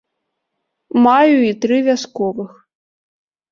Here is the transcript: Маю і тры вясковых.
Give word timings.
Маю 1.09 1.37
і 1.49 1.53
тры 1.67 1.77
вясковых. 1.91 2.51